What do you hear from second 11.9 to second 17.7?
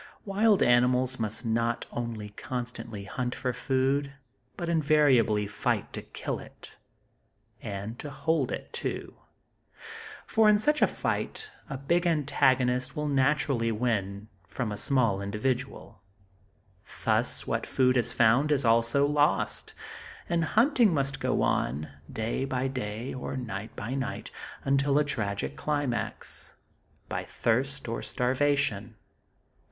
antagonist will naturally win from a small individual. Thus, what